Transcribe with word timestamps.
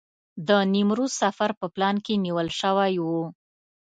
د 0.47 0.49
نیمروز 0.73 1.11
سفر 1.21 1.49
په 1.59 1.65
پلان 1.73 1.95
کې 2.05 2.13
نیول 2.25 2.47
شوی 2.59 2.93
و. 3.03 3.05